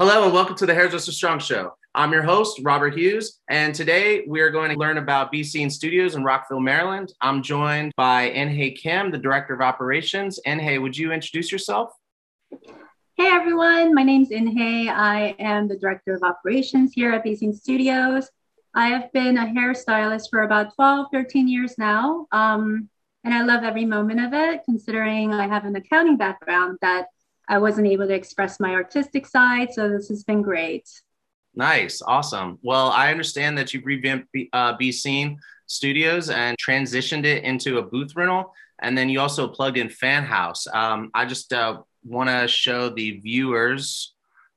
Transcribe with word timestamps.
Hello 0.00 0.24
and 0.24 0.32
welcome 0.32 0.56
to 0.56 0.64
the 0.64 0.72
Hairdresser 0.72 1.12
Strong 1.12 1.40
Show. 1.40 1.74
I'm 1.94 2.10
your 2.10 2.22
host, 2.22 2.58
Robert 2.62 2.96
Hughes, 2.96 3.38
and 3.50 3.74
today 3.74 4.24
we 4.26 4.40
are 4.40 4.48
going 4.48 4.70
to 4.70 4.78
learn 4.78 4.96
about 4.96 5.30
Seen 5.44 5.68
Studios 5.68 6.14
in 6.14 6.24
Rockville, 6.24 6.58
Maryland. 6.58 7.12
I'm 7.20 7.42
joined 7.42 7.92
by 7.98 8.30
Inhye 8.30 8.78
Kim, 8.78 9.10
the 9.10 9.18
Director 9.18 9.52
of 9.52 9.60
Operations. 9.60 10.40
Inhye, 10.46 10.80
would 10.80 10.96
you 10.96 11.12
introduce 11.12 11.52
yourself? 11.52 11.90
Hey 13.18 13.26
everyone, 13.26 13.94
my 13.94 14.02
name's 14.02 14.30
Inhye. 14.30 14.88
I 14.88 15.36
am 15.38 15.68
the 15.68 15.76
Director 15.76 16.14
of 16.14 16.22
Operations 16.22 16.94
here 16.94 17.12
at 17.12 17.22
Seen 17.36 17.52
Studios. 17.52 18.30
I 18.74 18.88
have 18.88 19.12
been 19.12 19.36
a 19.36 19.48
hairstylist 19.48 20.30
for 20.30 20.44
about 20.44 20.74
12, 20.76 21.08
13 21.12 21.46
years 21.46 21.74
now. 21.76 22.26
Um, 22.32 22.88
and 23.22 23.34
I 23.34 23.42
love 23.42 23.64
every 23.64 23.84
moment 23.84 24.20
of 24.20 24.32
it, 24.32 24.62
considering 24.64 25.34
I 25.34 25.46
have 25.46 25.66
an 25.66 25.76
accounting 25.76 26.16
background 26.16 26.78
that 26.80 27.08
I 27.50 27.58
wasn't 27.58 27.88
able 27.88 28.06
to 28.06 28.14
express 28.14 28.60
my 28.60 28.72
artistic 28.74 29.26
side. 29.26 29.72
So 29.72 29.88
this 29.88 30.08
has 30.08 30.22
been 30.22 30.40
great. 30.40 30.88
Nice. 31.54 32.00
Awesome. 32.00 32.60
Well, 32.62 32.90
I 32.90 33.10
understand 33.10 33.58
that 33.58 33.74
you've 33.74 33.84
revamped 33.84 34.30
Be, 34.30 34.48
uh, 34.52 34.76
Bescene 34.78 35.36
Studios 35.66 36.30
and 36.30 36.56
transitioned 36.58 37.24
it 37.24 37.42
into 37.42 37.78
a 37.78 37.82
booth 37.82 38.14
rental. 38.14 38.54
And 38.82 38.96
then 38.96 39.08
you 39.08 39.20
also 39.20 39.48
plugged 39.48 39.76
in 39.76 39.88
Phanhause. 39.88 40.72
Um, 40.72 41.10
I 41.12 41.26
just 41.26 41.52
uh, 41.52 41.82
want 42.04 42.30
to 42.30 42.46
show 42.46 42.88
the 42.88 43.18
viewers 43.18 44.14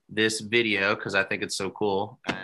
this 0.07 0.39
video 0.39 0.94
because 0.94 1.16
I 1.16 1.23
think 1.23 1.41
it's 1.41 1.57
so 1.57 1.71
cool. 1.71 2.19
And 2.27 2.38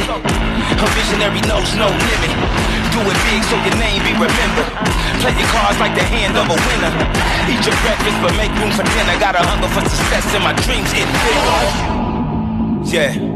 it. 0.00 0.08
A 0.80 0.86
visionary 0.96 1.42
knows 1.44 1.70
no 1.76 1.88
limit. 1.92 2.32
Do 2.92 3.00
it 3.04 3.18
big 3.28 3.42
so 3.44 3.56
your 3.60 3.76
name 3.76 4.00
be 4.02 4.12
remembered. 4.16 4.70
Play 5.20 5.34
your 5.36 5.48
cards 5.52 5.78
like 5.78 5.94
the 5.94 6.04
hand 6.04 6.36
of 6.36 6.48
a 6.48 6.56
winner. 6.56 6.92
Eat 7.46 7.62
your 7.62 7.76
breakfast, 7.84 8.16
but 8.24 8.32
make 8.36 8.52
room 8.56 8.72
for 8.72 8.84
dinner. 8.84 9.14
Got 9.20 9.36
a 9.36 9.42
hunger 9.44 9.68
for 9.68 9.84
success 9.84 10.26
and 10.34 10.44
my 10.44 10.54
dreams 10.64 10.90
get 10.92 11.06
bigger. 11.12 12.00
Yeah. 12.90 13.29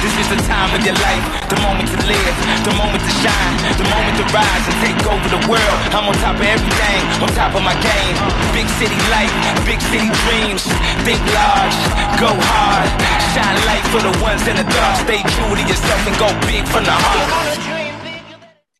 This 0.00 0.16
is 0.16 0.28
the 0.32 0.40
time 0.48 0.72
of 0.72 0.80
your 0.80 0.96
life, 0.96 1.24
the 1.52 1.60
moment 1.60 1.84
to 1.92 2.00
live, 2.08 2.34
the 2.64 2.72
moment 2.72 3.04
to 3.04 3.12
shine, 3.20 3.56
the 3.76 3.84
moment 3.84 4.16
to 4.16 4.24
rise 4.32 4.64
and 4.64 4.76
take 4.80 4.96
over 5.04 5.28
the 5.28 5.44
world. 5.44 5.76
I'm 5.92 6.08
on 6.08 6.16
top 6.24 6.40
of 6.40 6.48
everything, 6.48 7.00
on 7.20 7.28
top 7.36 7.52
of 7.52 7.60
my 7.60 7.76
game. 7.84 8.16
Big 8.56 8.64
city 8.80 8.96
life, 9.12 9.28
big 9.68 9.76
city 9.92 10.08
dreams. 10.24 10.64
Think 11.04 11.20
large, 11.36 11.76
go 12.16 12.32
hard, 12.32 12.88
shine 13.36 13.60
light 13.68 13.84
for 13.92 14.00
the 14.00 14.16
ones 14.24 14.40
in 14.48 14.56
the 14.56 14.64
dark. 14.72 15.04
Stay 15.04 15.20
true 15.20 15.52
to 15.52 15.62
yourself 15.68 16.00
and 16.08 16.16
go 16.16 16.32
big 16.48 16.64
from 16.72 16.88
the 16.88 16.96
heart. 16.96 18.00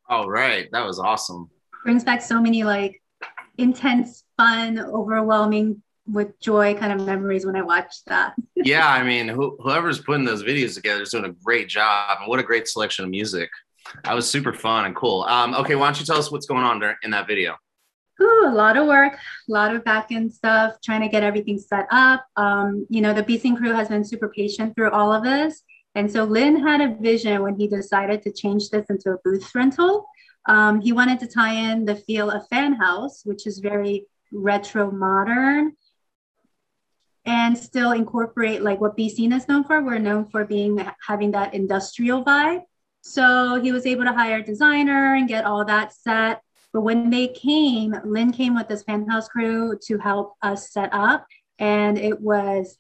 All 0.08 0.30
right, 0.30 0.72
that 0.72 0.86
was 0.86 0.98
awesome. 0.98 1.50
Brings 1.84 2.02
back 2.02 2.22
so 2.22 2.40
many 2.40 2.64
like 2.64 3.02
intense, 3.58 4.24
fun, 4.38 4.80
overwhelming 4.80 5.82
with 6.06 6.38
joy 6.40 6.74
kind 6.74 6.92
of 6.92 7.06
memories 7.06 7.46
when 7.46 7.56
I 7.56 7.62
watched 7.62 8.06
that. 8.06 8.34
yeah, 8.56 8.88
I 8.88 9.02
mean, 9.02 9.28
whoever's 9.28 10.00
putting 10.00 10.24
those 10.24 10.42
videos 10.42 10.74
together 10.74 11.02
is 11.02 11.10
doing 11.10 11.24
a 11.24 11.32
great 11.44 11.68
job, 11.68 12.18
and 12.20 12.28
what 12.28 12.40
a 12.40 12.42
great 12.42 12.68
selection 12.68 13.04
of 13.04 13.10
music. 13.10 13.50
That 14.04 14.14
was 14.14 14.28
super 14.28 14.52
fun 14.52 14.86
and 14.86 14.94
cool. 14.94 15.22
Um, 15.22 15.54
okay, 15.54 15.74
why 15.74 15.86
don't 15.86 16.00
you 16.00 16.06
tell 16.06 16.18
us 16.18 16.30
what's 16.30 16.46
going 16.46 16.64
on 16.64 16.82
in 17.02 17.10
that 17.10 17.26
video? 17.26 17.56
Ooh, 18.22 18.44
a 18.46 18.52
lot 18.52 18.76
of 18.76 18.86
work, 18.86 19.14
a 19.14 19.52
lot 19.52 19.74
of 19.74 19.82
back 19.84 20.12
end 20.12 20.32
stuff, 20.32 20.74
trying 20.84 21.00
to 21.00 21.08
get 21.08 21.22
everything 21.22 21.58
set 21.58 21.86
up. 21.90 22.24
Um, 22.36 22.86
you 22.90 23.00
know, 23.00 23.14
the 23.14 23.22
Bescene 23.22 23.56
crew 23.56 23.72
has 23.72 23.88
been 23.88 24.04
super 24.04 24.28
patient 24.28 24.74
through 24.74 24.90
all 24.90 25.12
of 25.12 25.24
this. 25.24 25.62
And 25.94 26.10
so 26.10 26.24
Linh 26.24 26.56
had 26.64 26.80
a 26.80 26.94
vision 27.00 27.42
when 27.42 27.56
he 27.56 27.66
decided 27.66 28.22
to 28.22 28.32
change 28.32 28.68
this 28.70 28.86
into 28.90 29.12
a 29.12 29.16
booth 29.24 29.50
rental. 29.54 30.06
Um, 30.48 30.80
he 30.80 30.92
wanted 30.92 31.18
to 31.20 31.26
tie 31.26 31.52
in 31.52 31.84
the 31.84 31.96
feel 31.96 32.30
of 32.30 32.46
Phanhause, 32.52 33.22
which 33.24 33.46
is 33.46 33.58
very 33.58 34.06
retro 34.32 34.90
modern, 34.90 35.72
and 37.50 37.58
still 37.58 37.90
incorporate 37.90 38.62
like 38.62 38.80
what 38.80 38.96
Seen 38.96 39.32
is 39.32 39.48
known 39.48 39.64
for. 39.64 39.82
We're 39.82 39.98
known 39.98 40.24
for 40.24 40.44
being 40.44 40.86
having 41.04 41.32
that 41.32 41.52
industrial 41.52 42.24
vibe. 42.24 42.62
So 43.00 43.60
he 43.60 43.72
was 43.72 43.86
able 43.86 44.04
to 44.04 44.12
hire 44.12 44.38
a 44.38 44.42
designer 44.42 45.16
and 45.16 45.26
get 45.26 45.44
all 45.44 45.64
that 45.64 45.92
set. 45.92 46.42
But 46.72 46.82
when 46.82 47.10
they 47.10 47.26
came, 47.26 47.96
Linh 48.04 48.30
came 48.30 48.54
with 48.54 48.68
this 48.68 48.84
Phanhause 48.84 49.28
crew 49.28 49.76
to 49.86 49.98
help 49.98 50.34
us 50.42 50.70
set 50.70 50.90
up. 50.92 51.26
And 51.58 51.98
it 51.98 52.20
was 52.20 52.76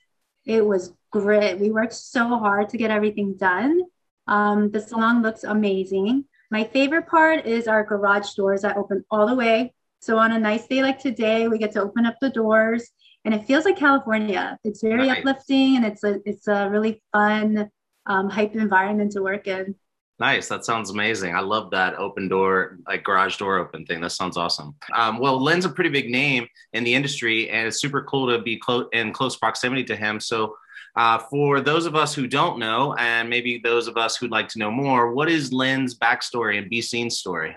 it 0.46 0.64
was 0.64 0.94
great. 1.10 1.58
We 1.58 1.70
worked 1.70 1.94
so 1.94 2.28
hard 2.38 2.68
to 2.68 2.78
get 2.78 2.92
everything 2.92 3.34
done. 3.36 3.82
Um, 4.28 4.70
the 4.70 4.80
salon 4.80 5.20
looks 5.20 5.42
amazing. 5.42 6.26
My 6.52 6.62
favorite 6.62 7.08
part 7.08 7.44
is 7.44 7.66
our 7.66 7.82
garage 7.82 8.34
doors 8.34 8.62
that 8.62 8.76
open 8.76 9.04
all 9.10 9.26
the 9.26 9.34
way. 9.34 9.74
So 9.98 10.16
on 10.16 10.30
a 10.30 10.38
nice 10.38 10.68
day 10.68 10.82
like 10.82 11.00
today, 11.00 11.48
we 11.48 11.58
get 11.58 11.72
to 11.72 11.82
open 11.82 12.06
up 12.06 12.14
the 12.20 12.30
doors 12.30 12.88
and 13.24 13.34
it 13.34 13.46
feels 13.46 13.64
like 13.64 13.76
California. 13.76 14.58
It's 14.64 14.82
very 14.82 15.06
nice. 15.06 15.18
uplifting 15.18 15.76
and 15.76 15.84
it's 15.84 16.04
a 16.04 16.20
it's 16.24 16.48
a 16.48 16.68
really 16.70 17.02
fun, 17.12 17.70
um, 18.06 18.30
hype 18.30 18.54
environment 18.54 19.12
to 19.12 19.22
work 19.22 19.46
in. 19.46 19.74
Nice. 20.18 20.48
That 20.48 20.66
sounds 20.66 20.90
amazing. 20.90 21.34
I 21.34 21.40
love 21.40 21.70
that 21.70 21.94
open 21.94 22.28
door, 22.28 22.78
like 22.86 23.04
garage 23.04 23.38
door 23.38 23.56
open 23.56 23.86
thing. 23.86 24.02
That 24.02 24.10
sounds 24.10 24.36
awesome. 24.36 24.74
Um, 24.94 25.18
well, 25.18 25.40
Linh's 25.40 25.64
a 25.64 25.70
pretty 25.70 25.88
big 25.88 26.10
name 26.10 26.46
in 26.74 26.84
the 26.84 26.92
industry, 26.92 27.48
and 27.48 27.66
it's 27.66 27.80
super 27.80 28.02
cool 28.02 28.28
to 28.28 28.42
be 28.42 28.58
close 28.58 28.86
in 28.92 29.14
close 29.14 29.36
proximity 29.36 29.82
to 29.84 29.96
him. 29.96 30.20
So, 30.20 30.56
uh, 30.94 31.18
for 31.30 31.62
those 31.62 31.86
of 31.86 31.94
us 31.94 32.14
who 32.14 32.26
don't 32.26 32.58
know, 32.58 32.94
and 32.96 33.30
maybe 33.30 33.62
those 33.64 33.88
of 33.88 33.96
us 33.96 34.16
who'd 34.16 34.30
like 34.30 34.48
to 34.48 34.58
know 34.58 34.70
more, 34.70 35.14
what 35.14 35.30
is 35.30 35.52
Linh's 35.52 35.96
backstory 35.96 36.58
and 36.58 36.70
Bescene 36.70 37.10
story? 37.10 37.56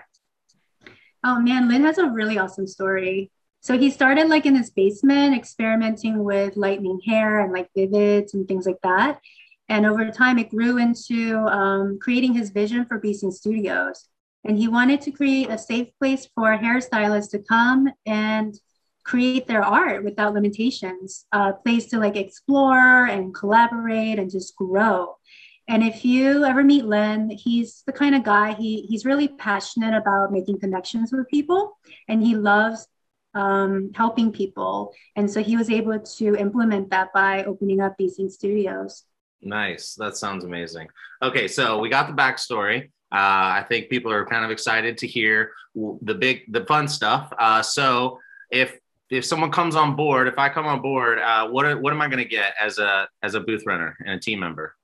Oh 1.22 1.38
man, 1.40 1.68
Linh 1.68 1.82
has 1.82 1.98
a 1.98 2.08
really 2.08 2.38
awesome 2.38 2.66
story. 2.66 3.30
So 3.64 3.78
he 3.78 3.88
started 3.88 4.28
like 4.28 4.44
in 4.44 4.54
his 4.54 4.68
basement 4.68 5.34
experimenting 5.34 6.22
with 6.22 6.54
lightning 6.54 7.00
hair 7.06 7.40
and 7.40 7.50
like 7.50 7.70
vivids 7.74 8.34
and 8.34 8.46
things 8.46 8.66
like 8.66 8.80
that. 8.82 9.20
And 9.70 9.86
over 9.86 10.10
time, 10.10 10.38
it 10.38 10.50
grew 10.50 10.76
into 10.76 11.38
um, 11.38 11.98
creating 11.98 12.34
his 12.34 12.50
vision 12.50 12.84
for 12.84 13.00
Bescene 13.00 13.32
Studios. 13.32 14.10
And 14.44 14.58
he 14.58 14.68
wanted 14.68 15.00
to 15.00 15.10
create 15.10 15.48
a 15.48 15.56
safe 15.56 15.88
place 15.98 16.28
for 16.34 16.58
hairstylists 16.58 17.30
to 17.30 17.38
come 17.38 17.88
and 18.04 18.54
create 19.02 19.46
their 19.46 19.64
art 19.64 20.04
without 20.04 20.34
limitations, 20.34 21.24
a 21.32 21.54
place 21.54 21.86
to 21.86 21.98
like 21.98 22.16
explore 22.16 23.06
and 23.06 23.34
collaborate 23.34 24.18
and 24.18 24.30
just 24.30 24.54
grow. 24.56 25.16
And 25.68 25.82
if 25.82 26.04
you 26.04 26.44
ever 26.44 26.62
meet 26.62 26.84
Linh, 26.84 27.30
he's 27.30 27.82
the 27.86 27.92
kind 27.94 28.14
of 28.14 28.24
guy, 28.24 28.52
he, 28.52 28.82
he's 28.82 29.06
really 29.06 29.28
passionate 29.28 29.96
about 29.96 30.32
making 30.32 30.60
connections 30.60 31.10
with 31.10 31.26
people 31.28 31.78
and 32.08 32.22
he 32.22 32.36
loves 32.36 32.86
um, 33.34 33.90
helping 33.94 34.32
people. 34.32 34.92
And 35.16 35.30
so 35.30 35.42
he 35.42 35.56
was 35.56 35.70
able 35.70 35.98
to 35.98 36.36
implement 36.36 36.90
that 36.90 37.12
by 37.12 37.44
opening 37.44 37.80
up 37.80 37.96
Bescene 37.98 38.30
Studios. 38.30 39.04
Nice. 39.42 39.94
That 39.94 40.16
sounds 40.16 40.44
amazing. 40.44 40.88
Okay, 41.22 41.48
so 41.48 41.78
we 41.78 41.88
got 41.88 42.06
the 42.06 42.14
backstory. 42.14 42.90
Uh, 43.12 43.60
I 43.60 43.66
think 43.68 43.90
people 43.90 44.10
are 44.10 44.24
kind 44.24 44.44
of 44.44 44.50
excited 44.50 44.98
to 44.98 45.06
hear 45.06 45.52
the 45.74 46.14
big, 46.14 46.50
the 46.52 46.64
fun 46.64 46.88
stuff. 46.88 47.32
Uh, 47.38 47.62
so 47.62 48.18
if 48.50 48.78
if 49.10 49.24
someone 49.24 49.50
comes 49.50 49.76
on 49.76 49.94
board, 49.94 50.26
if 50.26 50.38
I 50.38 50.48
come 50.48 50.66
on 50.66 50.80
board, 50.80 51.18
uh, 51.18 51.46
what 51.48 51.66
are, 51.66 51.78
what 51.78 51.92
am 51.92 52.00
I 52.00 52.08
going 52.08 52.22
to 52.22 52.28
get 52.28 52.54
as 52.60 52.78
a 52.78 53.06
as 53.22 53.34
a 53.34 53.40
booth 53.40 53.62
runner 53.66 53.96
and 54.00 54.10
a 54.10 54.18
team 54.18 54.40
member? 54.40 54.74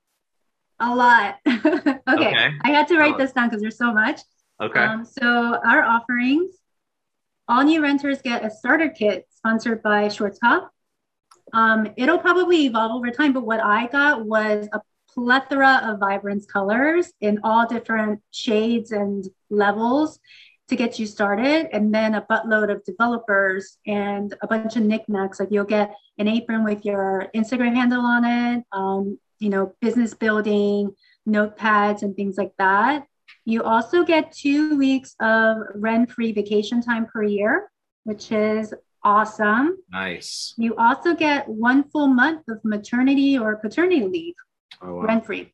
A 0.79 0.95
lot. 0.95 1.39
okay. 1.47 1.99
okay. 2.09 2.51
I 2.63 2.71
had 2.71 2.89
to 2.89 2.99
write 2.99 3.19
this 3.19 3.33
down 3.33 3.49
because 3.49 3.61
there's 3.61 3.79
so 3.79 3.93
much. 3.93 4.21
Okay. 4.61 4.81
Um, 4.81 5.05
so 5.05 5.27
our 5.27 5.83
offerings 5.83 6.51
all 7.51 7.65
new 7.65 7.83
renters 7.83 8.23
get 8.23 8.45
a 8.45 8.51
starter 8.51 8.89
kit 8.89 9.27
sponsored 9.35 9.83
by 9.83 10.07
Schwarzkopf. 10.07 10.69
Um, 11.53 11.89
it'll 11.97 12.19
probably 12.19 12.67
evolve 12.67 12.93
over 12.93 13.11
time, 13.11 13.33
but 13.33 13.45
what 13.45 13.59
I 13.59 13.89
got 13.89 14.25
was 14.25 14.69
a 14.73 14.81
plethora 15.13 15.81
of 15.83 15.99
vibrance 15.99 16.47
colors 16.47 17.13
in 17.21 17.41
all 17.43 17.67
different 17.67 18.21
shades 18.31 18.93
and 18.93 19.27
levels 19.51 20.21
to 20.69 20.77
get 20.77 21.01
you 21.01 21.07
started, 21.07 21.67
and 21.73 21.93
then 21.93 22.15
a 22.15 22.23
buttload 22.23 22.71
of 22.71 22.85
developers 22.85 23.79
and 23.85 24.33
a 24.43 24.47
bunch 24.47 24.77
of 24.77 24.85
knickknacks. 24.85 25.41
Like 25.41 25.49
you'll 25.51 25.65
get 25.65 25.93
an 26.19 26.29
apron 26.29 26.63
with 26.63 26.85
your 26.85 27.27
Instagram 27.35 27.75
handle 27.75 28.03
on 28.03 28.25
it, 28.25 28.65
um, 28.71 29.19
you 29.41 29.49
know, 29.49 29.75
business 29.81 30.15
building, 30.15 30.95
notepads, 31.29 32.03
and 32.03 32.15
things 32.15 32.39
like 32.39 32.53
that. 32.59 33.07
You 33.51 33.65
also 33.65 34.05
get 34.05 34.31
two 34.31 34.77
weeks 34.79 35.17
of 35.21 35.57
rent 35.75 36.13
free 36.13 36.31
vacation 36.31 36.81
time 36.81 37.07
per 37.07 37.25
year, 37.25 37.69
which 38.05 38.31
is 38.31 38.73
awesome. 39.03 39.77
Nice. 39.91 40.55
You 40.57 40.77
also 40.77 41.17
get 41.17 41.49
one 41.49 41.83
full 41.91 42.07
month 42.07 42.43
of 42.49 42.65
maternity 42.65 43.37
or 43.37 43.57
paternity 43.57 44.07
leave, 44.07 44.35
oh, 44.81 44.95
wow. 44.95 45.03
rent 45.03 45.27
free. 45.27 45.53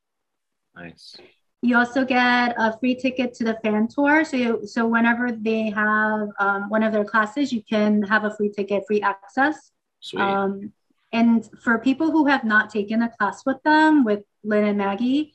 Nice. 0.76 1.16
You 1.62 1.78
also 1.78 2.04
get 2.04 2.54
a 2.58 2.78
free 2.78 2.96
ticket 2.96 3.32
to 3.34 3.44
the 3.44 3.58
Phan 3.62 3.88
Tour. 3.88 4.26
So, 4.26 4.36
you, 4.36 4.66
so 4.66 4.86
whenever 4.86 5.32
they 5.32 5.70
have 5.70 6.28
um, 6.38 6.68
one 6.68 6.82
of 6.82 6.92
their 6.92 7.04
classes, 7.04 7.50
you 7.50 7.62
can 7.62 8.02
have 8.02 8.24
a 8.24 8.30
free 8.36 8.50
ticket, 8.50 8.84
free 8.86 9.00
access. 9.00 9.72
Sweet. 10.00 10.20
Um, 10.20 10.72
and 11.12 11.48
for 11.62 11.78
people 11.78 12.10
who 12.10 12.26
have 12.26 12.44
not 12.44 12.68
taken 12.68 13.00
a 13.00 13.08
class 13.08 13.46
with 13.46 13.62
them, 13.62 14.04
with 14.04 14.20
Linh 14.44 14.68
and 14.68 14.76
Maggie, 14.76 15.32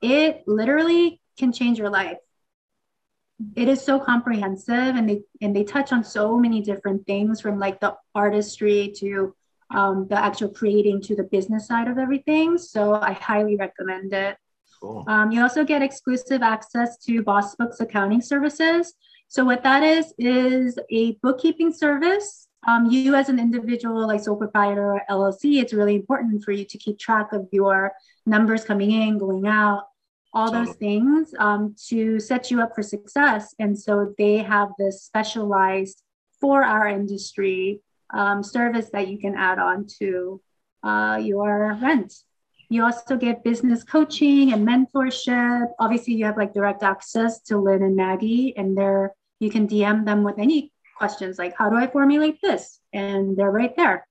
it 0.00 0.44
literally 0.46 1.20
can 1.42 1.52
change 1.52 1.78
your 1.78 1.90
life. 1.90 2.18
It 3.56 3.68
is 3.68 3.80
so 3.82 3.98
comprehensive 3.98 4.92
and 4.98 5.08
they 5.08 5.18
and 5.40 5.54
they 5.56 5.64
touch 5.64 5.92
on 5.92 6.04
so 6.04 6.24
many 6.44 6.60
different 6.70 7.00
things 7.10 7.40
from 7.40 7.58
like 7.58 7.80
the 7.80 7.96
artistry 8.14 8.92
to 8.98 9.34
um, 9.78 10.06
the 10.08 10.18
actual 10.28 10.50
creating 10.60 11.00
to 11.02 11.16
the 11.16 11.24
business 11.24 11.66
side 11.66 11.88
of 11.88 11.98
everything. 11.98 12.58
So 12.58 12.94
I 12.94 13.12
highly 13.14 13.56
recommend 13.56 14.12
it. 14.12 14.36
cool. 14.80 15.04
Um, 15.08 15.32
you 15.32 15.42
also 15.42 15.64
get 15.64 15.82
exclusive 15.82 16.42
access 16.42 16.90
to 17.06 17.22
Boss 17.22 17.56
Books 17.56 17.80
accounting 17.80 18.20
services. 18.20 18.94
So 19.28 19.44
what 19.44 19.62
that 19.64 19.82
is 19.82 20.14
is 20.18 20.78
a 20.90 21.12
bookkeeping 21.24 21.72
service. 21.72 22.48
Um, 22.68 22.82
you 22.92 23.16
as 23.16 23.28
an 23.28 23.40
individual, 23.40 24.06
like 24.06 24.20
sole 24.20 24.36
proprietor 24.36 24.88
or 24.94 25.02
LLC, 25.10 25.60
it's 25.62 25.72
really 25.72 25.96
important 25.96 26.44
for 26.44 26.52
you 26.52 26.64
to 26.66 26.78
keep 26.78 26.96
track 26.98 27.32
of 27.32 27.48
your 27.50 27.92
numbers 28.24 28.64
coming 28.64 28.92
in, 28.92 29.18
going 29.18 29.48
out, 29.48 29.84
all 30.34 30.50
those 30.50 30.74
things 30.76 31.34
um, 31.38 31.74
to 31.88 32.18
set 32.18 32.50
you 32.50 32.60
up 32.62 32.74
for 32.74 32.82
success. 32.82 33.54
And 33.58 33.78
so 33.78 34.14
they 34.16 34.38
have 34.38 34.70
this 34.78 35.02
specialized 35.02 36.02
for 36.40 36.64
our 36.64 36.88
industry 36.88 37.80
um, 38.12 38.42
service 38.42 38.88
that 38.92 39.08
you 39.08 39.18
can 39.18 39.34
add 39.34 39.58
on 39.58 39.86
to 40.00 40.40
uh, 40.82 41.20
your 41.22 41.78
rent. 41.80 42.14
You 42.68 42.84
also 42.84 43.16
get 43.16 43.44
business 43.44 43.84
coaching 43.84 44.52
and 44.52 44.66
mentorship. 44.66 45.66
Obviously, 45.78 46.14
you 46.14 46.24
have 46.24 46.38
like 46.38 46.54
direct 46.54 46.82
access 46.82 47.40
to 47.42 47.58
Linh 47.58 47.82
and 47.82 47.94
Maggie, 47.94 48.56
and 48.56 48.76
they're 48.76 49.12
you 49.40 49.50
can 49.50 49.68
DM 49.68 50.06
them 50.06 50.22
with 50.22 50.38
any 50.38 50.72
questions 50.96 51.38
like, 51.38 51.54
"How 51.58 51.68
do 51.68 51.76
I 51.76 51.86
formulate 51.86 52.40
this?" 52.40 52.80
And 52.94 53.36
they're 53.36 53.50
right 53.50 53.76
there. 53.76 54.06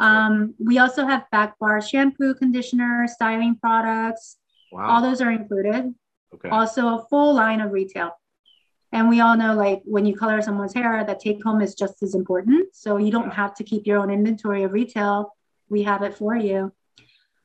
Um, 0.00 0.54
we 0.58 0.78
also 0.78 1.06
have 1.06 1.30
back 1.30 1.56
bar 1.60 1.80
shampoo, 1.80 2.34
conditioner, 2.34 3.06
styling 3.06 3.56
products. 3.60 4.38
All 4.72 5.02
those 5.02 5.20
are 5.20 5.30
included. 5.30 5.94
Okay. 6.34 6.48
Also, 6.48 6.98
a 6.98 7.06
full 7.08 7.34
line 7.34 7.60
of 7.60 7.72
retail. 7.72 8.12
And 8.92 9.08
we 9.08 9.20
all 9.20 9.36
know, 9.36 9.54
like, 9.54 9.82
when 9.84 10.04
you 10.04 10.16
color 10.16 10.42
someone's 10.42 10.74
hair, 10.74 11.04
that 11.04 11.20
take 11.20 11.42
home 11.44 11.60
is 11.60 11.74
just 11.74 12.02
as 12.02 12.14
important. 12.14 12.74
So 12.74 12.96
you 12.96 13.12
don't 13.12 13.30
have 13.30 13.54
to 13.54 13.64
keep 13.64 13.86
your 13.86 13.98
own 13.98 14.10
inventory 14.10 14.64
of 14.64 14.72
retail. 14.72 15.34
We 15.68 15.82
have 15.84 16.02
it 16.02 16.16
for 16.16 16.36
you. 16.36 16.72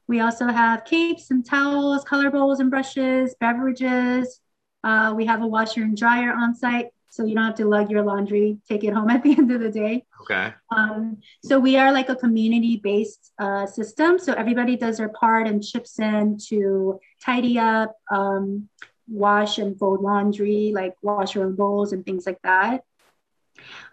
We 0.07 0.19
also 0.19 0.47
have 0.47 0.85
capes 0.85 1.31
and 1.31 1.45
towels, 1.45 2.03
color 2.03 2.29
bowls 2.29 2.59
and 2.59 2.69
brushes, 2.69 3.35
beverages. 3.39 4.39
Uh, 4.83 5.13
we 5.15 5.25
have 5.25 5.41
a 5.41 5.47
washer 5.47 5.81
and 5.81 5.97
dryer 5.97 6.31
on 6.31 6.55
site. 6.55 6.87
So 7.15 7.25
you 7.25 7.33
don't 7.33 7.45
have 7.45 7.55
to 7.55 7.65
lug 7.65 7.89
your 7.89 8.03
laundry, 8.03 8.57
take 8.67 8.83
it 8.83 8.93
home 8.93 9.09
at 9.09 9.23
the 9.23 9.31
end 9.37 9.51
of 9.51 9.61
the 9.61 9.71
day. 9.71 10.05
Okay. 10.21 10.53
Um, 10.69 11.17
so 11.43 11.59
we 11.59 11.77
are 11.77 11.91
like 11.91 12.09
a 12.09 12.15
community-based 12.15 13.31
uh, 13.39 13.65
system. 13.65 14.19
So 14.19 14.33
everybody 14.33 14.75
does 14.75 14.97
their 14.97 15.09
part 15.09 15.47
and 15.47 15.63
chips 15.63 15.99
in 15.99 16.37
to 16.49 16.99
tidy 17.23 17.57
up, 17.57 17.95
um, 18.11 18.67
wash 19.07 19.59
and 19.59 19.77
fold 19.77 20.01
laundry, 20.01 20.71
like 20.73 20.95
wash 21.01 21.35
your 21.35 21.45
own 21.45 21.55
bowls 21.55 21.93
and 21.93 22.05
things 22.05 22.25
like 22.25 22.41
that. 22.43 22.83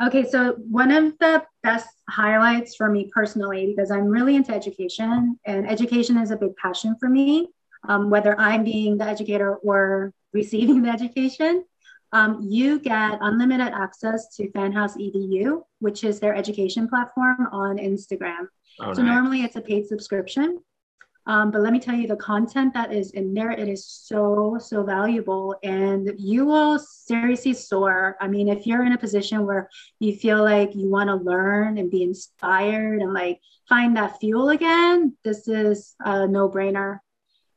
Okay, 0.00 0.28
so 0.28 0.54
one 0.54 0.90
of 0.90 1.16
the 1.18 1.44
best 1.62 1.88
highlights 2.08 2.74
for 2.74 2.90
me 2.90 3.10
personally, 3.14 3.66
because 3.66 3.90
I'm 3.90 4.06
really 4.06 4.34
into 4.34 4.52
education 4.52 5.38
and 5.44 5.70
education 5.70 6.18
is 6.18 6.30
a 6.30 6.36
big 6.36 6.56
passion 6.56 6.96
for 6.98 7.08
me, 7.08 7.48
um, 7.88 8.10
whether 8.10 8.38
I'm 8.38 8.64
being 8.64 8.98
the 8.98 9.04
educator 9.04 9.56
or 9.56 10.12
receiving 10.32 10.82
the 10.82 10.90
education. 10.90 11.64
Um, 12.12 12.40
you 12.42 12.78
get 12.78 13.18
unlimited 13.20 13.72
access 13.72 14.28
to 14.36 14.50
Phanhause 14.50 14.96
EDU, 14.96 15.62
which 15.80 16.04
is 16.04 16.20
their 16.20 16.34
education 16.34 16.88
platform 16.88 17.48
on 17.52 17.78
Instagram. 17.78 18.46
Oh, 18.80 18.92
So 18.92 19.02
nice. 19.02 19.14
normally 19.14 19.42
it's 19.42 19.56
a 19.56 19.60
paid 19.60 19.86
subscription. 19.86 20.58
Um, 21.24 21.52
but 21.52 21.60
let 21.62 21.72
me 21.72 21.78
tell 21.78 21.94
you, 21.94 22.08
the 22.08 22.16
content 22.16 22.74
that 22.74 22.92
is 22.92 23.12
in 23.12 23.32
there, 23.32 23.52
it 23.52 23.68
is 23.68 23.86
so, 23.86 24.58
so 24.60 24.82
valuable 24.82 25.54
and 25.62 26.12
you 26.18 26.44
will 26.44 26.80
seriously 26.80 27.54
soar. 27.54 28.16
I 28.20 28.26
mean, 28.26 28.48
if 28.48 28.66
you're 28.66 28.84
in 28.84 28.92
a 28.92 28.98
position 28.98 29.46
where 29.46 29.70
you 30.00 30.16
feel 30.16 30.42
like 30.42 30.74
you 30.74 30.90
want 30.90 31.08
to 31.08 31.14
learn 31.14 31.78
and 31.78 31.90
be 31.90 32.02
inspired 32.02 33.00
and 33.00 33.14
like 33.14 33.40
find 33.68 33.96
that 33.96 34.18
fuel 34.18 34.50
again, 34.50 35.16
this 35.22 35.46
is 35.46 35.94
a 36.00 36.26
no 36.26 36.48
brainer. 36.50 36.98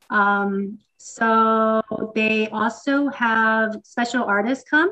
Um, 0.10 0.80
so 0.98 1.82
they 2.16 2.50
also 2.50 3.10
have 3.10 3.78
special 3.84 4.24
artists 4.24 4.68
come 4.70 4.92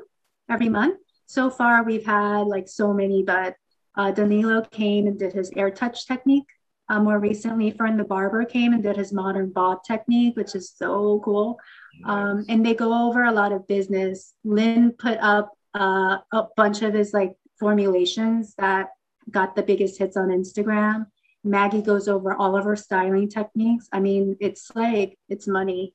every 0.50 0.69
month. 0.69 1.00
So 1.25 1.50
far, 1.50 1.83
we've 1.83 2.06
had 2.06 2.48
like 2.48 2.68
so 2.68 2.94
many, 2.94 3.24
but 3.24 3.56
uh, 3.95 4.12
Danilo 4.12 4.62
came 4.62 5.07
and 5.07 5.18
did 5.18 5.33
his 5.33 5.51
AirTouch 5.51 6.06
technique. 6.06 6.48
Uh, 6.89 7.00
more 7.00 7.19
recently, 7.19 7.71
Fern 7.71 7.98
the 7.98 8.04
barber 8.04 8.44
came 8.45 8.74
and 8.74 8.83
did 8.83 8.98
his 8.98 9.13
modern 9.13 9.50
bob 9.50 9.83
technique, 9.83 10.36
which 10.36 10.54
is 10.54 10.71
so 10.75 11.21
cool. 11.24 11.57
Um, 12.06 12.45
and 12.50 12.66
they 12.66 12.74
go 12.74 13.07
over 13.07 13.24
a 13.24 13.31
lot 13.31 13.51
of 13.51 13.68
business. 13.68 14.33
Linh 14.44 14.92
put 14.92 15.18
up 15.19 15.51
uh, 15.74 16.18
a 16.31 16.44
bunch 16.56 16.81
of 16.81 16.94
his 16.94 17.13
like 17.13 17.33
formulations 17.59 18.54
that 18.57 18.89
got 19.31 19.56
the 19.56 19.63
biggest 19.63 19.98
hits 19.98 20.18
on 20.18 20.27
Instagram. 20.27 21.07
Maggie 21.44 21.81
goes 21.81 22.07
over 22.07 22.34
all 22.34 22.56
of 22.56 22.66
her 22.66 22.75
styling 22.75 23.30
techniques. 23.30 23.88
I 23.92 24.00
mean, 24.00 24.38
it's 24.40 24.72
like 24.75 25.18
it's 25.30 25.48
money. 25.48 25.94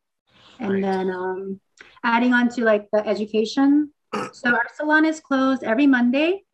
And 0.59 0.75
Right. 0.75 0.83
then 0.83 1.11
um, 1.11 1.61
adding 2.03 2.33
on 2.35 2.49
to 2.51 2.65
like 2.65 2.89
the 2.93 3.07
education. 3.07 3.93
So 4.33 4.51
our 4.51 4.67
salon 4.75 5.05
is 5.05 5.21
closed 5.21 5.63
every 5.63 5.87
Monday. 5.87 6.45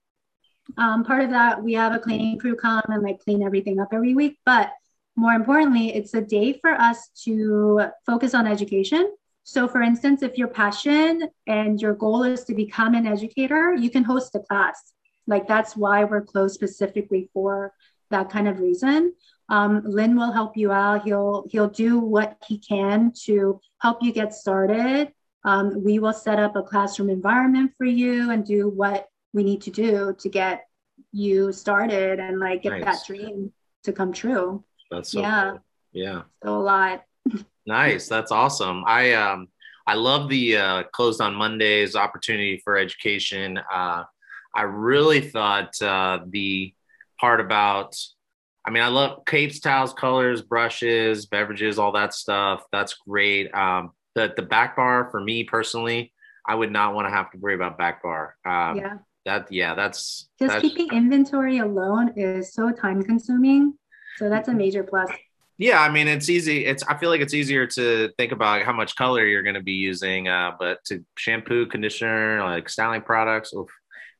Um, 0.76 1.04
part 1.04 1.22
of 1.24 1.30
that, 1.30 1.62
we 1.62 1.74
have 1.74 1.94
a 1.94 1.98
cleaning 1.98 2.38
crew 2.38 2.56
come 2.56 2.82
and 2.88 3.02
like 3.02 3.20
clean 3.20 3.42
everything 3.42 3.80
up 3.80 3.88
every 3.92 4.14
week. 4.14 4.38
But 4.44 4.70
more 5.16 5.32
importantly, 5.32 5.94
it's 5.94 6.14
a 6.14 6.20
day 6.20 6.58
for 6.60 6.70
us 6.72 7.08
to 7.24 7.86
focus 8.04 8.34
on 8.34 8.46
education. 8.46 9.14
So, 9.44 9.68
for 9.68 9.82
instance, 9.82 10.22
if 10.22 10.38
your 10.38 10.48
passion 10.48 11.28
and 11.46 11.80
your 11.80 11.94
goal 11.94 12.22
is 12.24 12.44
to 12.44 12.54
become 12.54 12.94
an 12.94 13.06
educator, 13.06 13.74
you 13.74 13.90
can 13.90 14.02
host 14.04 14.34
a 14.34 14.40
class. 14.40 14.92
Like 15.26 15.46
that's 15.46 15.76
why 15.76 16.04
we're 16.04 16.22
closed 16.22 16.54
specifically 16.54 17.28
for 17.32 17.72
that 18.14 18.30
kind 18.30 18.48
of 18.48 18.60
reason. 18.60 19.12
Um, 19.48 19.82
Linh 19.84 20.16
will 20.16 20.32
help 20.32 20.56
you 20.56 20.72
out. 20.72 21.04
He'll 21.04 21.44
he'll 21.50 21.68
do 21.68 21.98
what 21.98 22.38
he 22.46 22.58
can 22.58 23.12
to 23.24 23.60
help 23.80 23.98
you 24.02 24.12
get 24.12 24.32
started. 24.32 25.12
Um, 25.44 25.84
we 25.84 25.98
will 25.98 26.14
set 26.14 26.38
up 26.38 26.56
a 26.56 26.62
classroom 26.62 27.10
environment 27.10 27.72
for 27.76 27.84
you 27.84 28.30
and 28.30 28.46
do 28.46 28.68
what 28.68 29.08
we 29.34 29.42
need 29.44 29.60
to 29.62 29.70
do 29.70 30.16
to 30.18 30.28
get 30.28 30.66
you 31.12 31.52
started 31.52 32.18
and 32.18 32.40
like 32.40 32.62
get 32.62 32.70
Nice. 32.70 32.84
that 32.84 33.06
dream 33.06 33.52
to 33.82 33.92
come 33.92 34.12
true. 34.12 34.64
That's 34.90 35.10
so 35.12 35.20
yeah. 35.20 35.50
cool. 35.50 35.60
Yeah. 35.92 36.22
So 36.42 36.56
a 36.56 36.58
lot. 36.58 37.04
Nice. 37.66 38.08
That's 38.08 38.30
awesome. 38.30 38.84
I 38.86 39.14
um 39.14 39.48
I 39.86 39.94
love 39.94 40.28
the 40.28 40.56
uh, 40.58 40.82
closed 40.92 41.22
on 41.22 41.34
Mondays 41.34 41.96
opportunity 41.96 42.60
for 42.62 42.76
education. 42.76 43.58
Uh, 43.72 44.04
I 44.54 44.62
really 44.62 45.22
thought 45.22 45.80
uh, 45.80 46.20
the 46.28 46.74
part 47.18 47.40
about 47.40 47.96
I 48.66 48.70
mean 48.70 48.82
I 48.82 48.88
love 48.88 49.24
capes, 49.26 49.60
towels, 49.60 49.92
colors, 49.92 50.42
brushes, 50.42 51.26
beverages, 51.26 51.78
all 51.78 51.92
that 51.92 52.14
stuff. 52.14 52.64
That's 52.72 52.94
great. 53.06 53.54
Um, 53.54 53.92
the 54.14 54.32
the 54.34 54.42
back 54.42 54.76
bar 54.76 55.08
for 55.10 55.20
me 55.20 55.44
personally, 55.44 56.12
I 56.46 56.54
would 56.54 56.72
not 56.72 56.94
want 56.94 57.06
to 57.06 57.10
have 57.10 57.30
to 57.32 57.38
worry 57.38 57.54
about 57.54 57.78
back 57.78 58.02
bar. 58.02 58.36
Um, 58.44 58.76
yeah. 58.76 58.98
That 59.24 59.50
yeah, 59.50 59.74
that's 59.74 60.28
Just 60.38 60.52
that's, 60.52 60.62
keeping 60.62 60.92
inventory 60.92 61.58
alone 61.58 62.12
is 62.16 62.52
so 62.52 62.70
time 62.70 63.02
consuming. 63.02 63.74
So 64.16 64.28
that's 64.28 64.48
a 64.48 64.54
major 64.54 64.82
plus. 64.82 65.10
Yeah, 65.56 65.80
I 65.80 65.88
mean 65.90 66.08
it's 66.08 66.28
easy. 66.28 66.66
It's 66.66 66.82
I 66.82 66.98
feel 66.98 67.10
like 67.10 67.20
it's 67.20 67.32
easier 67.32 67.66
to 67.68 68.10
think 68.18 68.32
about 68.32 68.62
how 68.62 68.72
much 68.72 68.96
color 68.96 69.24
you're 69.24 69.42
going 69.42 69.54
to 69.54 69.62
be 69.62 69.72
using, 69.72 70.28
uh, 70.28 70.52
but 70.58 70.84
to 70.86 71.04
shampoo, 71.16 71.66
conditioner, 71.66 72.42
like 72.42 72.68
styling 72.68 73.02
products. 73.02 73.54
Oof. 73.54 73.70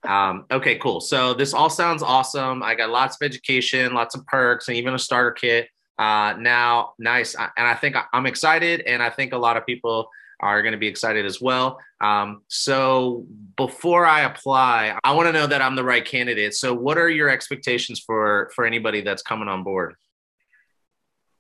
Um, 0.05 0.47
okay, 0.51 0.77
cool. 0.79 1.01
So 1.01 1.35
this 1.35 1.55
all 1.55 1.71
sounds 1.71 2.03
awesome. 2.03 2.63
I 2.63 2.75
got 2.75 2.91
lots 2.91 3.17
of 3.21 3.25
education, 3.25 3.95
lots 3.95 4.15
of 4.15 4.27
perks, 4.27 4.69
and 4.69 4.77
even 4.77 4.95
a 4.95 4.99
starter 4.99 5.33
kit. 5.33 5.69
Uh, 5.99 6.35
now, 6.39 6.95
nice, 6.99 7.35
and 7.35 7.51
I 7.57 7.75
think 7.75 7.97
I'm 8.13 8.27
excited, 8.27 8.81
and 8.83 9.03
I 9.03 9.11
think 9.11 9.33
a 9.33 9.39
lot 9.39 9.57
of 9.57 9.65
people 9.65 10.09
are 10.41 10.63
going 10.63 10.73
to 10.73 10.79
be 10.79 10.89
excited 10.89 11.25
as 11.25 11.41
well. 11.41 11.79
Um, 12.01 12.43
so 12.49 13.27
before 13.57 14.05
I 14.05 14.23
apply, 14.23 14.99
I 15.03 15.13
want 15.13 15.29
to 15.29 15.33
know 15.33 15.47
that 15.47 15.63
I'm 15.63 15.77
the 15.77 15.85
right 15.85 16.05
candidate. 16.05 16.55
So 16.55 16.75
what 16.75 16.99
are 16.99 17.09
your 17.09 17.29
expectations 17.29 18.01
for 18.01 18.51
for 18.55 18.67
anybody 18.67 19.01
that's 19.01 19.23
coming 19.23 19.49
on 19.49 19.63
board? 19.63 19.95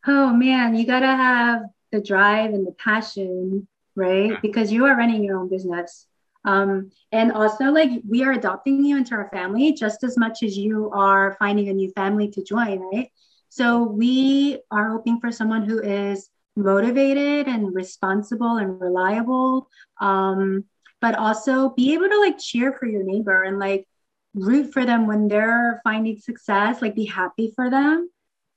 Oh 0.06 0.32
man, 0.32 0.74
you 0.74 0.86
gotta 0.86 1.06
have 1.06 1.62
the 1.90 2.00
drive 2.00 2.54
and 2.54 2.66
the 2.66 2.72
passion, 2.72 3.66
right? 3.94 4.30
Yeah. 4.30 4.40
Because 4.40 4.72
you 4.72 4.86
are 4.86 4.96
running 4.96 5.24
your 5.24 5.38
own 5.38 5.48
business. 5.48 6.06
Um, 6.44 6.90
and 7.12 7.32
also, 7.32 7.66
like, 7.66 7.90
we 8.08 8.24
are 8.24 8.32
adopting 8.32 8.84
you 8.84 8.96
into 8.96 9.14
our 9.14 9.30
family 9.30 9.72
just 9.72 10.04
as 10.04 10.18
much 10.18 10.42
as 10.42 10.56
you 10.56 10.90
are 10.92 11.36
finding 11.38 11.68
a 11.68 11.72
new 11.72 11.90
family 11.92 12.28
to 12.32 12.44
join, 12.44 12.80
right? 12.92 13.10
So 13.48 13.82
we 13.84 14.58
are 14.70 14.90
hoping 14.90 15.20
for 15.20 15.32
someone 15.32 15.64
who 15.64 15.80
is 15.80 16.28
motivated 16.56 17.48
and 17.48 17.74
responsible 17.74 18.56
and 18.56 18.80
reliable. 18.80 19.68
Um, 20.00 20.64
but 21.04 21.16
also 21.16 21.68
be 21.68 21.92
able 21.92 22.08
to 22.08 22.18
like 22.18 22.38
cheer 22.38 22.72
for 22.72 22.86
your 22.86 23.02
neighbor 23.02 23.42
and 23.42 23.58
like 23.58 23.86
root 24.32 24.72
for 24.72 24.86
them 24.86 25.06
when 25.06 25.28
they're 25.28 25.82
finding 25.84 26.18
success, 26.18 26.80
like 26.80 26.94
be 26.94 27.04
happy 27.04 27.52
for 27.54 27.68
them. 27.68 28.08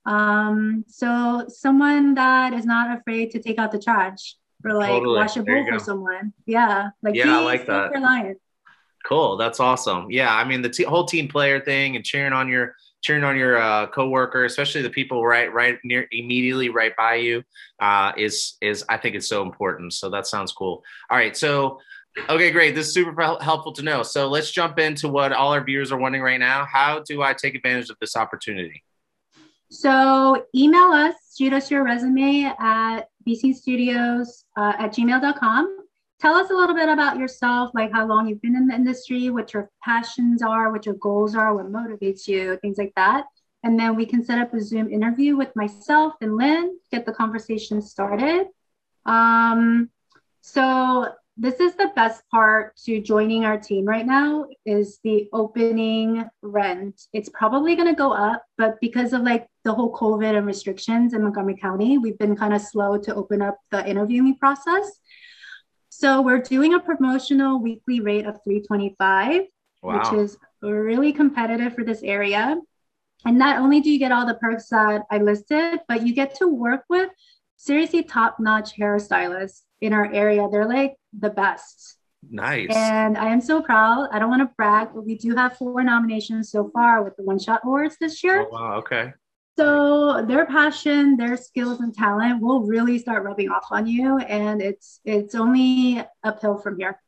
Um, 0.06 0.86
so 0.88 1.44
someone 1.48 2.14
that 2.14 2.54
is 2.54 2.64
not 2.64 2.98
afraid 2.98 3.32
to 3.32 3.42
take 3.42 3.58
out 3.58 3.70
the 3.70 3.78
trash 3.78 4.34
or 4.64 4.72
like 4.72 4.88
totally. 4.88 5.16
wash 5.18 5.36
a 5.36 5.42
bowl 5.42 5.66
for 5.68 5.78
someone. 5.78 6.32
Yeah. 6.46 6.90
Like 7.02 7.14
yeah, 7.14 7.38
I 7.38 7.44
like 7.44 7.66
that. 7.66 7.92
Reliant. 7.92 8.38
Cool. 9.06 9.36
That's 9.36 9.60
awesome. 9.60 10.10
Yeah. 10.10 10.34
I 10.34 10.44
mean, 10.44 10.62
the 10.62 10.68
t- 10.68 10.84
whole 10.84 11.04
team 11.04 11.28
player 11.28 11.60
thing 11.60 11.96
and 11.96 12.04
cheering 12.04 12.32
on 12.32 12.48
your 12.48 12.74
cheering 13.00 13.24
on 13.24 13.36
your 13.36 13.56
uh, 13.56 13.86
coworker, 13.86 14.44
especially 14.44 14.82
the 14.82 14.90
people 14.90 15.24
right 15.24 15.52
right 15.52 15.78
near 15.84 16.06
immediately 16.10 16.68
right 16.68 16.94
by 16.96 17.14
you, 17.14 17.42
uh, 17.80 18.12
is 18.16 18.56
is 18.60 18.84
I 18.88 18.96
think 18.96 19.14
it's 19.14 19.28
so 19.28 19.42
important. 19.42 19.92
So 19.92 20.10
that 20.10 20.26
sounds 20.26 20.52
cool. 20.52 20.82
All 21.10 21.16
right, 21.16 21.36
so 21.36 21.78
okay, 22.28 22.50
great. 22.50 22.74
This 22.74 22.88
is 22.88 22.94
super 22.94 23.14
helpful 23.40 23.72
to 23.72 23.82
know. 23.82 24.02
So 24.02 24.28
let's 24.28 24.50
jump 24.50 24.78
into 24.78 25.08
what 25.08 25.32
all 25.32 25.52
our 25.52 25.62
viewers 25.62 25.92
are 25.92 25.98
wondering 25.98 26.22
right 26.22 26.40
now. 26.40 26.66
How 26.70 27.00
do 27.00 27.22
I 27.22 27.34
take 27.34 27.54
advantage 27.54 27.90
of 27.90 27.96
this 28.00 28.16
opportunity? 28.16 28.82
So 29.70 30.46
email 30.54 30.90
us, 30.92 31.14
shoot 31.36 31.52
us 31.52 31.70
your 31.70 31.84
resume 31.84 32.44
at 32.58 33.10
bescenestudios 33.28 34.44
uh, 34.56 34.72
at 34.78 34.94
gmail.com 34.94 35.78
tell 36.20 36.34
us 36.34 36.50
a 36.50 36.54
little 36.54 36.74
bit 36.74 36.88
about 36.88 37.18
yourself, 37.18 37.70
like 37.74 37.92
how 37.92 38.06
long 38.06 38.26
you've 38.26 38.42
been 38.42 38.56
in 38.56 38.66
the 38.66 38.74
industry, 38.74 39.30
what 39.30 39.54
your 39.54 39.70
passions 39.82 40.42
are, 40.42 40.72
what 40.72 40.84
your 40.84 40.96
goals 40.96 41.34
are, 41.34 41.54
what 41.54 41.70
motivates 41.70 42.26
you, 42.26 42.58
things 42.60 42.78
like 42.78 42.92
that. 42.96 43.24
And 43.62 43.78
then 43.78 43.96
we 43.96 44.06
can 44.06 44.24
set 44.24 44.38
up 44.38 44.54
a 44.54 44.60
Zoom 44.60 44.90
interview 44.90 45.36
with 45.36 45.54
myself 45.54 46.14
and 46.20 46.36
Linh, 46.36 46.78
get 46.90 47.06
the 47.06 47.12
conversation 47.12 47.82
started. 47.82 48.46
Um, 49.04 49.90
so 50.40 51.08
this 51.36 51.60
is 51.60 51.74
the 51.76 51.90
best 51.94 52.22
part 52.30 52.76
to 52.84 53.00
joining 53.00 53.44
our 53.44 53.58
team 53.58 53.84
right 53.84 54.06
now 54.06 54.46
is 54.66 54.98
the 55.04 55.28
opening 55.32 56.24
rent. 56.42 57.00
It's 57.12 57.28
probably 57.28 57.76
going 57.76 57.88
to 57.88 57.94
go 57.94 58.12
up, 58.12 58.44
but 58.56 58.80
because 58.80 59.12
of 59.12 59.22
like 59.22 59.48
the 59.68 59.74
whole 59.74 59.92
COVID 59.92 60.34
and 60.34 60.46
restrictions 60.46 61.12
in 61.12 61.22
Montgomery 61.22 61.54
County, 61.56 61.98
we've 61.98 62.16
been 62.16 62.34
kind 62.34 62.54
of 62.54 62.62
slow 62.62 62.96
to 62.96 63.14
open 63.14 63.42
up 63.42 63.58
the 63.70 63.86
interviewing 63.86 64.34
process. 64.38 64.98
So 65.90 66.22
we're 66.22 66.40
doing 66.40 66.72
a 66.72 66.80
promotional 66.80 67.60
weekly 67.60 68.00
rate 68.00 68.24
of 68.24 68.42
325, 68.44 69.42
wow. 69.82 69.98
which 69.98 70.18
is 70.18 70.38
really 70.62 71.12
competitive 71.12 71.74
for 71.74 71.84
this 71.84 72.02
area. 72.02 72.56
And 73.26 73.38
not 73.38 73.58
only 73.58 73.80
do 73.82 73.90
you 73.90 73.98
get 73.98 74.10
all 74.10 74.26
the 74.26 74.36
perks 74.36 74.68
that 74.70 75.02
I 75.10 75.18
listed, 75.18 75.80
but 75.86 76.06
you 76.06 76.14
get 76.14 76.36
to 76.36 76.48
work 76.48 76.84
with 76.88 77.10
seriously 77.56 78.02
top-notch 78.04 78.74
hairstylists 78.78 79.64
in 79.82 79.92
our 79.92 80.10
area. 80.10 80.48
They're 80.50 80.66
like 80.66 80.94
the 81.12 81.28
best. 81.28 81.98
Nice. 82.30 82.70
And 82.74 83.18
I 83.18 83.28
am 83.28 83.42
so 83.42 83.60
proud. 83.60 84.08
I 84.12 84.18
don't 84.18 84.30
want 84.30 84.40
to 84.48 84.54
brag, 84.56 84.88
but 84.94 85.04
we 85.04 85.16
do 85.16 85.36
have 85.36 85.58
four 85.58 85.84
nominations 85.84 86.50
so 86.50 86.70
far 86.72 87.04
with 87.04 87.16
the 87.16 87.22
One 87.22 87.38
Shot 87.38 87.60
Awards 87.64 87.96
this 88.00 88.24
year. 88.24 88.46
Oh, 88.46 88.48
wow. 88.50 88.74
Okay. 88.78 89.12
So 89.58 90.24
their 90.24 90.46
passion, 90.46 91.16
their 91.16 91.36
skills 91.36 91.80
and 91.80 91.92
talent 91.92 92.40
will 92.40 92.60
really 92.60 92.96
start 92.96 93.24
rubbing 93.24 93.48
off 93.48 93.66
on 93.72 93.88
you, 93.88 94.18
and 94.18 94.62
it's 94.62 95.00
it's 95.04 95.34
only 95.34 96.00
uphill 96.22 96.58
from 96.58 96.78
here. 96.78 97.00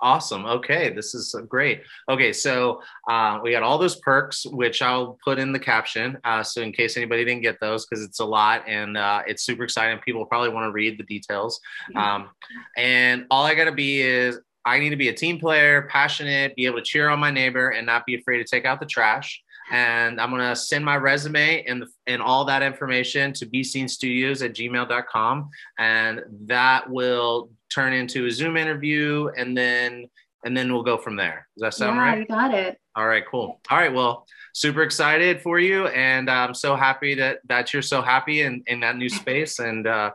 Awesome. 0.00 0.46
Okay, 0.46 0.94
this 0.94 1.14
is 1.14 1.36
great. 1.46 1.82
Okay, 2.08 2.32
so 2.32 2.80
uh, 3.10 3.38
we 3.42 3.50
got 3.50 3.62
all 3.62 3.76
those 3.76 3.96
perks, 3.96 4.46
which 4.46 4.80
I'll 4.80 5.18
put 5.22 5.38
in 5.38 5.52
the 5.52 5.58
caption. 5.58 6.16
Uh, 6.24 6.42
so 6.42 6.62
in 6.62 6.72
case 6.72 6.96
anybody 6.96 7.22
didn't 7.22 7.42
get 7.42 7.60
those, 7.60 7.84
because 7.84 8.02
it's 8.02 8.20
a 8.20 8.24
lot 8.24 8.66
and 8.66 8.96
uh, 8.96 9.20
it's 9.26 9.42
super 9.42 9.64
exciting. 9.64 9.98
People 9.98 10.24
probably 10.24 10.48
want 10.48 10.66
to 10.66 10.72
read 10.72 10.98
the 10.98 11.04
details. 11.04 11.60
Um, 11.96 12.30
and 12.78 13.26
all 13.30 13.44
I 13.44 13.54
got 13.54 13.66
to 13.66 13.72
be 13.72 14.00
is 14.00 14.40
I 14.64 14.78
need 14.78 14.90
to 14.90 14.96
be 14.96 15.10
a 15.10 15.14
team 15.14 15.38
player, 15.38 15.82
passionate, 15.90 16.56
be 16.56 16.64
able 16.64 16.78
to 16.78 16.84
cheer 16.84 17.10
on 17.10 17.18
my 17.18 17.30
neighbor, 17.30 17.68
and 17.68 17.84
not 17.84 18.06
be 18.06 18.14
afraid 18.14 18.38
to 18.38 18.44
take 18.44 18.64
out 18.64 18.80
the 18.80 18.86
trash 18.86 19.42
and 19.70 20.20
I'm 20.20 20.30
gonna 20.30 20.56
send 20.56 20.84
my 20.84 20.96
resume 20.96 21.64
and 21.64 21.84
and 22.06 22.22
all 22.22 22.44
that 22.46 22.62
information 22.62 23.32
to 23.34 23.46
bescenestudios 23.46 24.44
at 24.44 24.54
gmail.com, 24.54 25.50
and 25.78 26.20
that 26.46 26.90
will 26.90 27.50
turn 27.72 27.92
into 27.92 28.26
a 28.26 28.30
Zoom 28.30 28.56
interview, 28.56 29.28
and 29.36 29.56
then 29.56 30.08
and 30.44 30.56
then 30.56 30.72
we'll 30.72 30.82
go 30.82 30.98
from 30.98 31.16
there. 31.16 31.48
Does 31.56 31.62
that 31.62 31.74
sound 31.74 31.96
yeah, 31.96 32.02
right? 32.02 32.18
you 32.18 32.26
got 32.26 32.52
it. 32.52 32.78
All 32.96 33.06
right, 33.06 33.24
cool. 33.28 33.60
All 33.70 33.78
right, 33.78 33.92
well, 33.92 34.26
super 34.52 34.82
excited 34.82 35.40
for 35.40 35.58
you, 35.58 35.86
and 35.88 36.30
I'm 36.30 36.54
so 36.54 36.76
happy 36.76 37.14
that 37.16 37.38
that 37.48 37.72
you're 37.72 37.82
so 37.82 38.02
happy 38.02 38.42
in 38.42 38.62
in 38.66 38.80
that 38.80 38.96
new 38.96 39.08
space, 39.08 39.58
and 39.58 39.86
uh, 39.86 40.10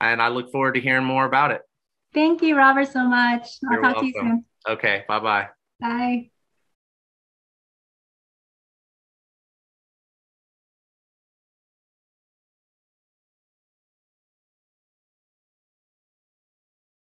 and 0.00 0.22
I 0.22 0.28
look 0.28 0.50
forward 0.52 0.74
to 0.74 0.80
hearing 0.80 1.04
more 1.04 1.24
about 1.24 1.50
it. 1.50 1.62
Thank 2.14 2.42
you, 2.42 2.56
Robert, 2.56 2.88
so 2.92 3.04
much. 3.04 3.48
I'll 3.64 3.72
you're 3.72 3.82
talk 3.82 3.94
welcome. 3.94 4.12
to 4.12 4.18
you 4.18 4.22
soon. 4.22 4.44
Okay, 4.68 5.04
bye-bye. 5.08 5.48
Bye. 5.80 6.31